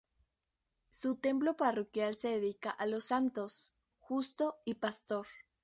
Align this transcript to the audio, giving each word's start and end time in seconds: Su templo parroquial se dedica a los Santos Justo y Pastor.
Su 0.89 1.17
templo 1.17 1.55
parroquial 1.57 2.17
se 2.17 2.29
dedica 2.29 2.71
a 2.71 2.87
los 2.87 3.03
Santos 3.05 3.75
Justo 3.99 4.59
y 4.65 4.73
Pastor. 4.73 5.27